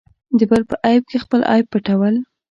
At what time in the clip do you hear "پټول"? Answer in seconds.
1.73-2.15